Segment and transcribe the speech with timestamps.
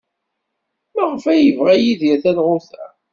[0.95, 2.85] Maɣef ay yebɣa Yidir talɣut-a?